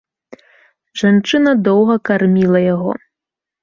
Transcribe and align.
Жанчына 1.03 1.55
доўга 1.71 1.95
карміла 2.13 2.67
яго. 2.75 2.91